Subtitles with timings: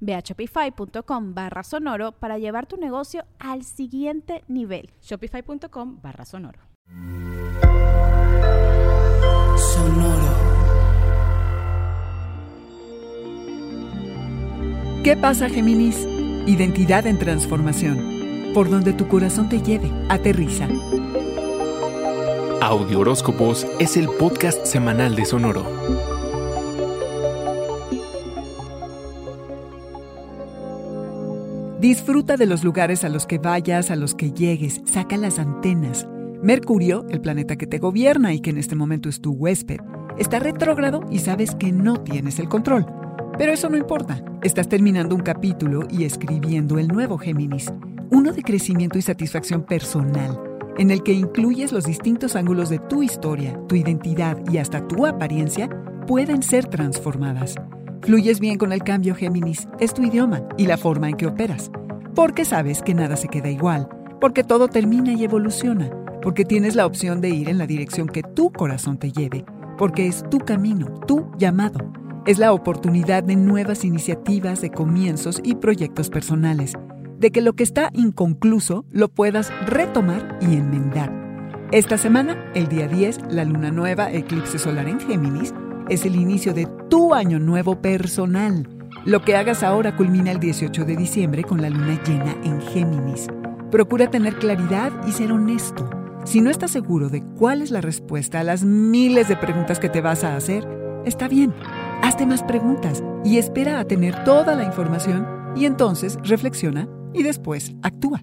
[0.00, 4.90] Ve a shopify.com barra sonoro para llevar tu negocio al siguiente nivel.
[5.02, 6.60] Shopify.com barra sonoro.
[9.56, 10.58] Sonoro.
[15.04, 16.06] ¿Qué pasa, Géminis?
[16.46, 18.52] Identidad en transformación.
[18.54, 20.68] Por donde tu corazón te lleve, aterriza.
[22.60, 26.17] Audio Horóscopos es el podcast semanal de Sonoro.
[31.80, 36.08] Disfruta de los lugares a los que vayas, a los que llegues, saca las antenas.
[36.42, 39.78] Mercurio, el planeta que te gobierna y que en este momento es tu huésped,
[40.18, 42.84] está retrógrado y sabes que no tienes el control.
[43.38, 47.72] Pero eso no importa, estás terminando un capítulo y escribiendo el nuevo Géminis,
[48.10, 50.36] uno de crecimiento y satisfacción personal,
[50.78, 55.06] en el que incluyes los distintos ángulos de tu historia, tu identidad y hasta tu
[55.06, 55.70] apariencia
[56.08, 57.54] pueden ser transformadas.
[58.02, 59.68] Fluyes bien con el cambio, Géminis.
[59.80, 61.70] Es tu idioma y la forma en que operas.
[62.14, 63.88] Porque sabes que nada se queda igual,
[64.20, 65.90] porque todo termina y evoluciona,
[66.22, 69.44] porque tienes la opción de ir en la dirección que tu corazón te lleve,
[69.76, 71.92] porque es tu camino, tu llamado.
[72.26, 76.74] Es la oportunidad de nuevas iniciativas, de comienzos y proyectos personales,
[77.18, 81.12] de que lo que está inconcluso lo puedas retomar y enmendar.
[81.72, 85.52] Esta semana, el día 10, la luna nueva, eclipse solar en Géminis,
[85.88, 88.68] es el inicio de tu año nuevo personal.
[89.04, 93.28] Lo que hagas ahora culmina el 18 de diciembre con la luna llena en Géminis.
[93.70, 95.88] Procura tener claridad y ser honesto.
[96.24, 99.88] Si no estás seguro de cuál es la respuesta a las miles de preguntas que
[99.88, 100.66] te vas a hacer,
[101.04, 101.54] está bien.
[102.02, 105.26] Hazte más preguntas y espera a tener toda la información
[105.56, 108.22] y entonces reflexiona y después actúa.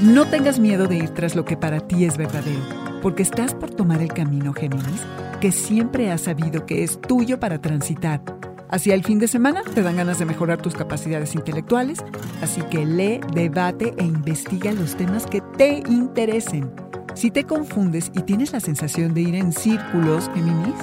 [0.00, 2.60] No tengas miedo de ir tras lo que para ti es verdadero,
[3.04, 5.02] porque estás por tomar el camino Géminis
[5.38, 8.22] que siempre has sabido que es tuyo para transitar.
[8.70, 11.98] Hacia el fin de semana te dan ganas de mejorar tus capacidades intelectuales,
[12.40, 16.72] así que lee, debate e investiga los temas que te interesen.
[17.12, 20.74] Si te confundes y tienes la sensación de ir en círculos, Géminis,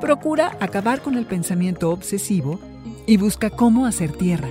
[0.00, 2.58] procura acabar con el pensamiento obsesivo
[3.06, 4.48] y busca cómo hacer tierra.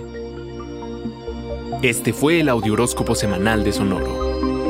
[1.81, 4.26] Este fue el Audioróscopo Semanal de Sonoro.